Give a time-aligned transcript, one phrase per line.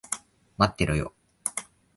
[0.57, 1.13] 待ってろよ。